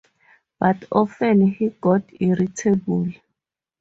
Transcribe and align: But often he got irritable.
But 0.59 0.85
often 0.91 1.45
he 1.45 1.69
got 1.79 2.01
irritable. 2.19 3.09